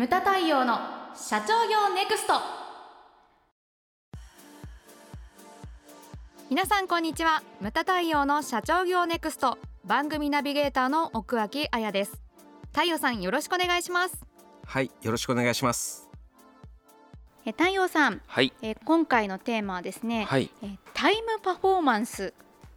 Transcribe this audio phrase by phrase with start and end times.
[0.00, 0.78] ムタ太陽の
[1.14, 2.32] 社長業ネクスト。
[6.48, 7.42] 皆さんこんにちは。
[7.60, 9.58] ムタ太陽の社長業ネクスト。
[9.84, 12.18] 番組ナビゲーターの奥脇彩です。
[12.72, 14.24] 太陽さんよろしくお願いします。
[14.64, 16.08] はいよろしくお願いします。
[17.44, 18.54] え太陽さん、はい。
[18.62, 20.50] え今回のテーマはですね、はい。
[20.62, 22.32] えタイムパフォーマンス。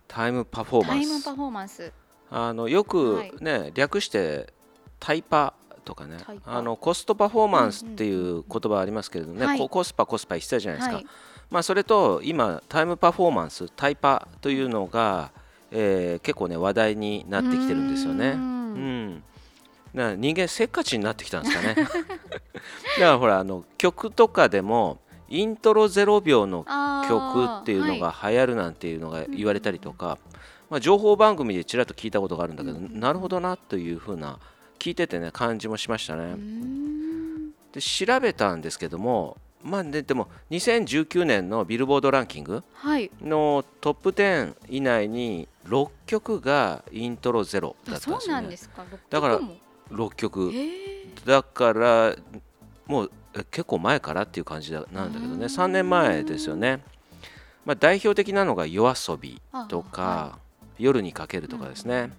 [0.09, 1.07] タイムパフォーマンス。
[1.07, 1.93] タイムパフォーマンス。
[2.31, 4.51] あのよくね、略して
[4.99, 5.53] タイパ
[5.84, 6.18] とかね。
[6.45, 9.57] あのコストパフォーマンスっていう言葉ありますけれどね、はい。
[9.57, 11.05] ココスパコスパ一切じゃないですか、はい。
[11.49, 15.31] まあそれと今タイムパフォーマンスタイパというのが、
[15.71, 18.31] えー結構ね話題になってきてるんですよね。
[18.31, 19.23] うんん。
[19.95, 21.76] だから人間せっかちになってきたんですかね。
[21.76, 21.90] だか
[22.99, 26.63] らほらあの曲とかでもイントロ0秒の
[27.07, 30.18] 曲っていうのが流行るなんていうのが言われたりとか、
[30.70, 34.40] まあ、情報番組でちらっと聞いたことがあるんだけど、なるほどなというふうな
[34.83, 36.35] 聞いててね感じもしましたね。
[37.71, 43.09] で調べたんですけどもまあね、でも2019年のビルボードランキングはい。
[43.21, 48.57] のトップ10以内に6曲がイントロゼロだったんですよね。
[49.09, 49.40] だから
[49.90, 51.25] 六曲も6曲えー。
[51.25, 52.15] だから
[52.85, 55.45] もうえ結構前からっていう感じだなんだけどね。
[55.45, 56.84] 3年前ですよね、
[57.63, 60.40] まあ、代表的なのが YOASOBI とか、は
[60.77, 62.12] 夜にかけるとかですね、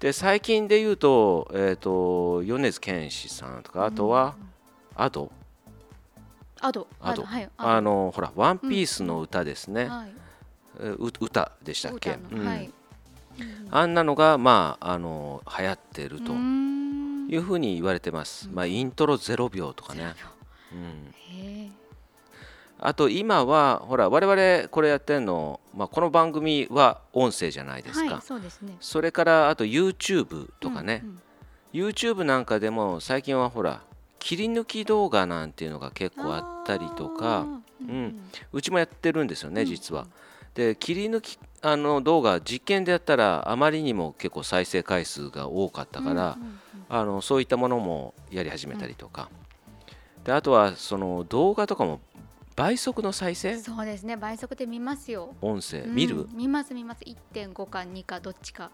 [0.00, 4.36] で最近で言うと,、えー、と米津玄師さんとかあとは
[4.94, 5.30] Ado
[6.60, 7.48] アドアドはい。
[7.56, 10.12] あのほら「ワンピースの歌ですね、はい。
[10.80, 12.44] えう歌でしたっけ、うん。
[12.44, 12.72] はい。
[13.70, 20.14] あんなのがまああの流行ってるというふうに言われてます、まあ、イントロ0秒とかね、
[20.72, 21.14] うん、
[22.80, 28.76] あと今はほら我々これやってるの、まあ、この番組は音声じゃないですか、はいそうですね。
[28.80, 31.02] それからあと YouTube とかね。
[31.04, 31.20] う、ん
[31.72, 33.82] YouTube なんかでも最近はほら
[34.18, 37.40] 切り抜き動画なんていうのが結構あったりとか。
[37.40, 38.20] あーうん。
[38.52, 40.06] うちもやってるんですよねうん実は。
[40.54, 46.58] で切り抜きあの動画実験でやったらあまりにも結構再生回数が多かったから、うんうんうん。
[46.88, 49.28] あのそういったものもやり始めたりとか、
[50.24, 52.00] であとはその動画とかも
[52.58, 53.56] 倍速の再生？
[53.58, 54.16] そうですね。
[54.16, 55.32] 倍速で見ますよ。
[55.40, 55.82] 音声？
[55.82, 55.94] うん。
[55.94, 57.04] 見る、見ます見ます。
[57.04, 58.72] 1.5か2かどっちか。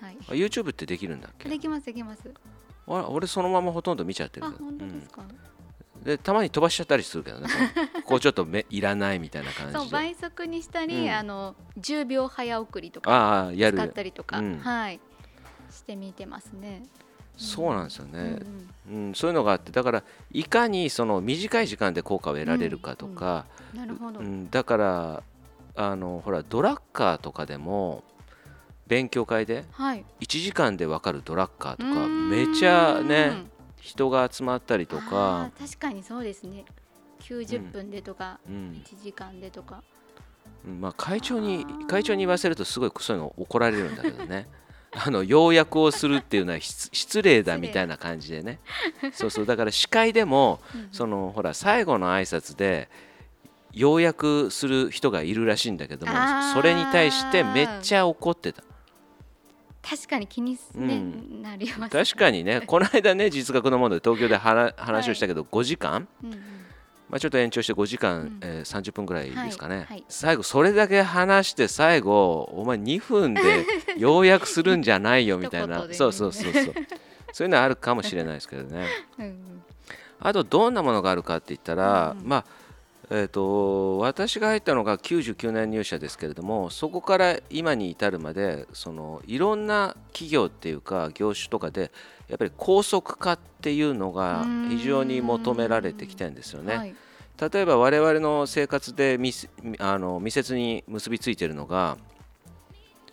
[0.00, 0.16] はい。
[0.28, 1.48] あ YouTube ってできるんだっけ？
[1.48, 2.32] できますできます。
[2.86, 5.22] あれ俺そのままほとんど見ちゃってるあ本当ですか、
[5.96, 6.04] うん。
[6.04, 7.48] でたまに飛ばしちゃったりするけどね。
[8.06, 9.78] こうちょっと目いらないみたいな感じで。
[9.80, 11.10] そう倍速にしたり、うん。
[11.10, 14.58] あの10秒早送りとかああや使っるたりとか、うん。
[14.58, 15.00] はい。
[15.72, 16.84] してみてますね。
[17.36, 18.38] そうなんですようんね、
[18.90, 23.80] うんそういうのがあってだからいかにその短い時間で効果を得られるかとか、うん。
[23.80, 25.22] なるほど、うんだから
[25.74, 28.02] あのほらドラッカーとかでも
[28.86, 30.04] 勉強会ではい。
[30.20, 33.44] 1時間で分かるドラッカーとかめちゃね
[33.80, 36.64] 人が集まったりとか確かにそうですね。
[37.20, 38.82] 90分でとか、うん。
[38.84, 39.82] 1時間でとか。
[40.64, 44.48] うんまあ、会長に会長に言わせるとすごいそういうの怒られるんだけどね
[44.98, 47.42] あの要約をするっていうのは失失礼。
[47.42, 48.60] だみたいな感じでね。
[49.12, 52.88] そうそうだから司会でもうんそのほら最後の挨拶で
[53.72, 56.12] 要約する人がいるらしいんだけども
[56.54, 58.62] それに対してめっちゃ怒ってた。
[59.88, 61.42] 確かに気に、ねうん。
[61.42, 66.55] なります確かにねこの間ね実学のもので東京で話話をしたけど5時間、うん
[67.08, 68.38] まあ、ちょっと延長して5時間、うん。
[68.42, 70.04] えー30分ぐらいですかね、はいはい。
[70.08, 73.40] 最後それだけ話して最後お前2分で
[73.96, 76.74] 要約するんじゃないよみたいな、そうそうそうそう。
[77.32, 78.86] そういうのはあるかもしれないですけどね。
[79.18, 79.62] うん
[80.18, 82.28] あとどんなものがあるかって言ったら、うんうん。
[82.28, 82.44] まあ
[83.10, 91.92] えー、と私が入ったのが99年入社ですけれどもそこから今に至るまでそのいろんな企業っていうか業種とかで
[92.28, 96.76] やっぱり高速化っていうのが非常に求められてきてるんですよね。
[96.76, 96.94] はい。
[97.52, 99.48] 例えば我々の生活で密
[99.78, 101.98] あの密接に結びついているのが、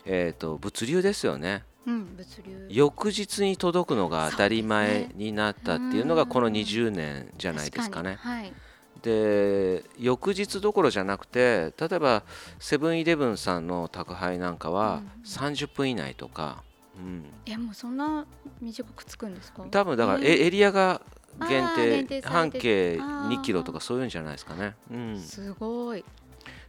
[0.05, 1.63] えー、と物流ですよね。
[1.85, 2.67] うん、物流。
[2.69, 8.17] 翌日に届くのが当たり前になったっていうのがこのうん20年じゃないですかね。
[8.21, 8.53] はい。
[9.01, 12.23] で翌日どころじゃなくて例えば
[12.57, 15.23] セブンイレブンさんの宅配なんかはうん。
[15.25, 16.63] 30分以内とか、
[16.97, 18.25] うん、いやもうそんな
[18.61, 19.63] 短くつくんですか？
[19.69, 21.01] 多分だからえーエエリアが
[21.49, 23.39] 限定半径あー。
[23.39, 26.05] 2キロとかそういうんじゃないですかね、うん、すごい、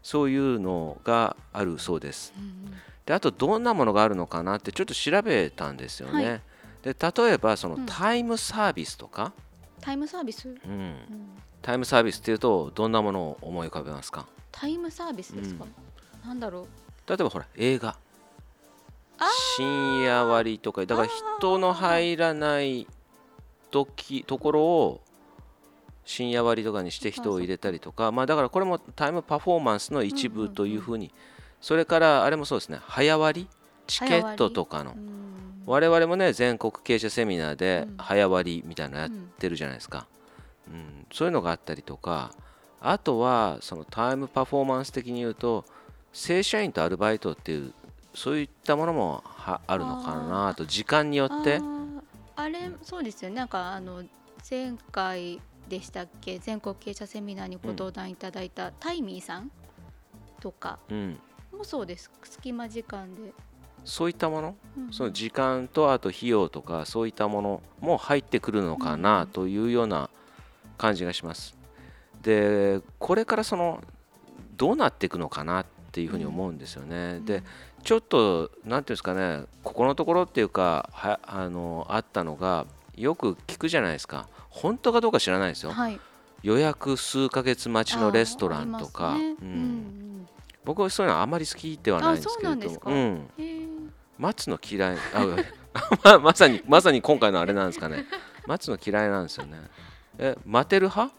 [0.03, 2.32] そういうのがあるそうです。
[2.37, 2.73] うん
[3.05, 6.41] であとどんなものがあるのかなってちょっと調べたんですよね、はい。
[6.82, 7.85] で例えばそのうん。
[7.85, 9.35] タイムサービスとか、
[9.82, 10.55] タイムサービス、うん。
[10.55, 10.97] うん。
[11.61, 14.27] タイムサービスっていうとどんなものを思い浮かべますか？
[14.50, 15.67] タイムサービスですか、
[16.25, 16.67] なんだろう。
[17.06, 17.99] 例えばほら映画
[19.57, 21.09] 深夜割とかだから
[21.39, 22.87] 人の入らない
[23.71, 25.01] 時ところを
[26.05, 31.13] 深夜割とかにして人を入れたりとかまあだからこれもタイムパフォーマンスの一部というふうに
[31.61, 33.49] それからあれもそうですね早割
[33.87, 34.95] チケットとかの。
[35.67, 40.07] 我々もね全国経営者セミナーで早割みたいなのやってるじゃないですか、
[40.71, 42.33] うん、そういうのがあったりとか
[42.81, 45.65] あとはそのタイムパフォーマンス的に言うと
[46.13, 47.73] 正社員とアルバイトっていう
[48.15, 49.25] そういったものも
[49.67, 51.61] あるのかなあと時間によって。
[52.37, 53.37] あれそうですよね。
[53.37, 54.03] なんかあの
[54.51, 56.39] 前回でしたっけ？
[56.39, 59.51] 全国経営者セミナーにご登壇いただいた、タイミーさん
[60.41, 60.79] とか
[61.57, 63.33] もそうです、隙間時間で。
[63.85, 70.09] そういったもの、うん、その時間とあと費用とかそういったものも入ってくるのかなというような
[70.79, 71.55] 感じがします。
[72.23, 73.83] でこれからその
[74.57, 77.17] どうなっていくのかなっていうふうに思うんですよね。
[77.19, 77.44] うん、で
[77.85, 84.29] ちょっと何ていうんですかねここのところっていうかはあのあったのがよく聞くじゃないですか。
[84.50, 85.99] 本当かどうか知らないですよ、はい、
[86.43, 89.35] 予約数ヶ月待ちのレストランとか、ね。
[89.41, 90.29] うん、
[90.64, 94.96] 僕はそういうのはあまり好きではないんですけれども、うん、待つの嫌い。
[96.05, 98.06] あ まさにまさに今回のあれなんですかね。
[98.46, 99.58] 待つの嫌いなんですよね。
[100.19, 101.14] え待てる派？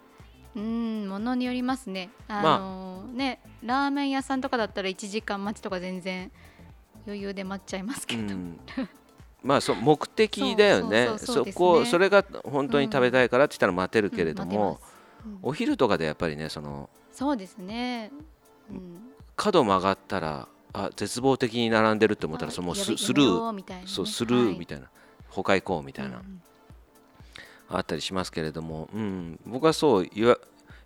[0.55, 2.09] うんものによりますね。
[2.27, 2.41] あ。
[2.41, 6.31] のーまあ、ねラーメン屋さんとかだったら1時間待ちとか全然
[7.05, 8.59] 余裕で待っちゃいますけど、うん。
[9.43, 11.09] まあそ目的だよね。
[11.17, 14.79] そこそれが本当に食べたいからって言ったら待てるけれども、
[15.41, 18.11] お昼とかでやっぱりねそのそうですね、
[18.71, 18.97] うん、
[19.35, 23.87] 角曲がったらあ絶望的に並んでるって思ったらそのススルー。
[23.87, 24.89] そうスルーみたいな、
[25.29, 26.21] 他行こうみたいな、
[27.69, 30.07] あったりしますけれども、うん、僕はそう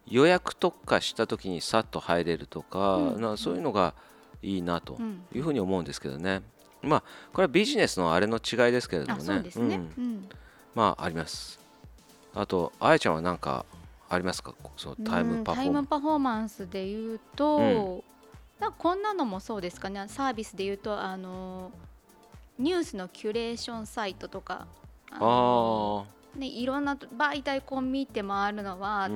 [0.07, 3.93] 予約特化した時にさっと入れるとか,、なそういうのが
[4.41, 4.97] いいなと
[5.33, 6.41] いうふうに思うんですけどね。
[6.81, 7.03] まあ
[7.33, 9.81] これはビジネスのあれの違いですけれどもね、ね。
[9.97, 10.29] うん、
[10.73, 11.59] まああります。
[12.33, 13.65] あとあやちゃんは何か
[14.07, 14.53] ありますか？
[14.77, 16.69] そうタイムパフォーマンス。
[16.69, 18.03] で言うと、
[18.61, 20.05] うん、こんなのもそうですかね。
[20.07, 21.71] サービスで言うとあの
[22.57, 24.65] ニュースのキュレーションサイトとか
[25.11, 26.03] あ
[26.35, 29.09] ね、いろんな媒体こう見て回るのは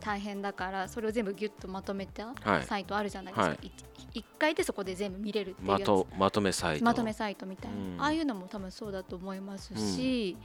[0.00, 3.72] 大変だから、それを全部ギュッとまとめたサイトあるじゃないですか、はい、
[4.14, 6.84] 1回でそこで全部見れるっていうまとまとめサイト。
[6.84, 10.36] まとめサイトみたいな、うん、ああいうのも多分そうだと思いますし、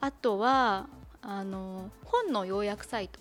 [0.00, 0.86] うん、あとは
[1.22, 3.20] あの本の要約サイト。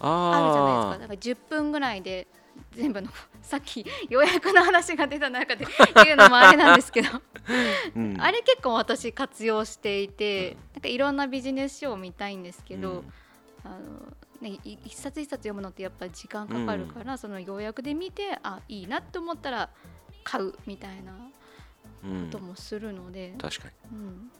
[0.00, 0.98] あるじゃないですか。
[0.98, 2.26] だから10分ぐらいで
[2.72, 3.08] 全部の
[3.42, 5.66] さっき予約の話が出た中で
[6.04, 7.08] 言うのもあれなんですけど。
[7.94, 13.02] うん、あれ結構私活用していて、なんかいろんなビジネス書を見たいんですけど、うん、
[13.64, 19.70] あのね、一冊一冊読むのってやっぱり時間かかるから、うん、その要約で見てあいいなって思ったら
[20.22, 24.30] 買うみたいなこともするので、うん、確かに、うん、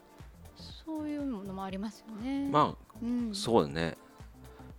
[0.85, 2.47] そういうものもありますよね。
[2.49, 3.97] まあ、うん、そうだね。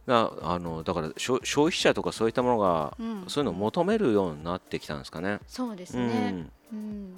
[0.07, 2.97] だあのだから消費者とかそういったものが、
[3.27, 5.01] そういうのを求めるようになってきたん。
[5.01, 5.41] ですかね。
[5.49, 7.17] そうですね、うん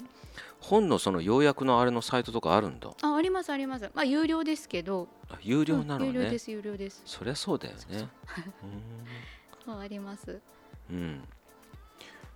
[0.60, 3.90] 本のその要約のあれのサイトとかあるんだあありますあります。
[3.94, 5.08] まあ有料ですけど。
[5.42, 7.02] 有料なのね、有料です有料です。
[7.04, 8.08] そりゃそうだよね。
[9.64, 10.40] そう あります。
[10.90, 11.22] うん。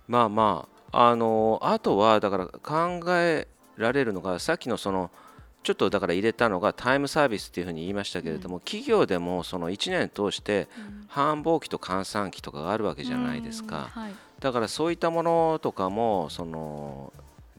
[0.07, 3.47] まあまああのあとはだから考え
[3.77, 5.09] られるのがさっきのその
[5.63, 10.67] ちょっとだから入れたのがタイムサービスっていうふうに言いましたけれども、うん、企業でもその1年通して
[11.07, 17.13] 繁忙期と閑散期とかがあるわけじゃないですか、はい、だからそういったものとかもその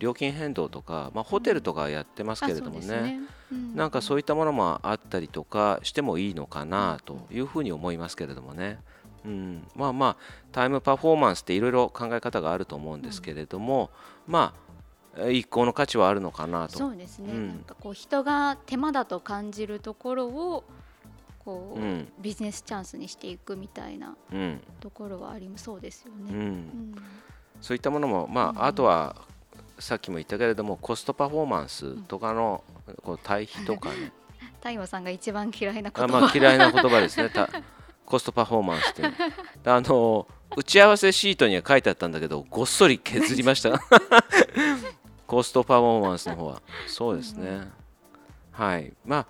[0.05, 2.87] 料金変動とか、まあ、ホテルとかやってますけれどもね。
[3.01, 3.21] ね。
[3.51, 8.81] うん、なんかそういったものもあったりとかしてもいいのかなというふうに思いますけれどもね。
[9.25, 10.17] うん、まあまあ
[10.53, 13.91] タイムパフォーマンスっていろいろ考え方があると思うんですけれども、
[14.29, 14.55] うん、ま
[15.19, 16.77] あ一向の価値はあるのかなと。
[16.77, 20.65] そうですね、うん、なんかこう人が手間だと感じるところを
[21.43, 24.15] こう、うん、ビジネスチャンスにしていくみたいな
[24.81, 26.31] ところはありそうですよね。
[26.31, 26.95] うん、
[27.63, 29.17] そういったものも、まあ、あとは
[29.85, 32.65] さっきも言ったけれどもコストパフォーマンスとかの
[33.03, 34.13] こう対比とかね。
[34.61, 36.05] 太陽さんが一番嫌いな言葉。
[36.05, 37.31] あ、まあ、嫌いな言葉ですね。
[38.07, 39.03] コストパフォーマンスって
[39.67, 40.27] あの
[40.57, 43.79] 打ち合わせシートには書いてあったんだけどごっそり削りました。
[45.27, 46.63] コストパフォーマンスの方は。
[46.87, 47.73] そうですね、うん、
[48.53, 48.91] はい。
[49.05, 49.27] まあ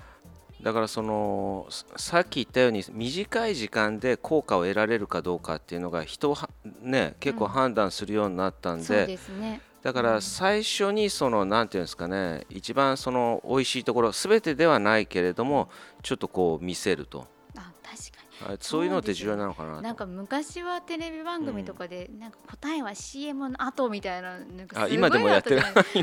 [0.63, 6.37] だからそのさっき言ったように短い時間で効果を得られるかどうかっていうのが人を
[6.81, 15.69] ね結構判断するようになったんで、うん、そうですねだから最初にその何て言うんですかね一番その美味しいところ全てではないけれども
[16.03, 17.27] ちょっとこう見せると。
[17.55, 18.59] あ確かに。
[18.61, 25.63] そういうのって重要なのかななんか昔はテレビ番組とかで、なんか答えは CM の後みたいななんかあ今でもやってる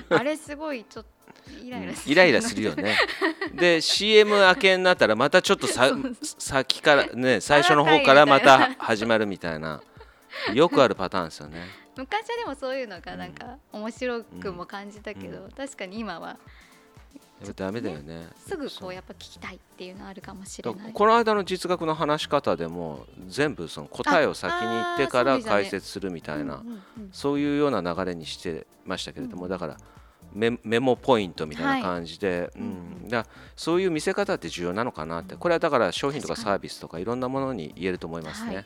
[0.10, 1.06] あれすごいちょっ
[1.64, 1.72] イ
[2.16, 2.96] ライラするよね。
[3.54, 9.82] で CM 明けになったらまたちょっとさ 先からね最初の方からまた始まるみたいな
[10.54, 11.66] よくあるパターンですよね。
[11.98, 16.38] 昔はでもそういうのがなんか面白くも感じたけど、うん、確かに今は
[17.56, 18.28] ダメだよね。
[18.38, 20.94] すぐこうやっぱ聞きたいっていうのあるかもしれない。
[20.94, 26.64] この間の実学の話し方でも全部その答えを先に言ってから解説するみたいな
[27.12, 29.78] そういうような流れにしてましたけれども、だから
[30.34, 35.36] メメモポイントみたいな感じで、はい、うん、だそういう見せ方って重要なのかなって。
[35.36, 38.56] これはだから商品とかサービスとかいろんなものに言えると思いますね。
[38.56, 38.66] はい、